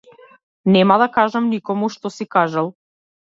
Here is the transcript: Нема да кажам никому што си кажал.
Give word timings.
Нема 0.75 0.95
да 1.01 1.07
кажам 1.17 1.45
никому 1.51 1.91
што 1.97 2.13
си 2.17 2.27
кажал. 2.37 2.73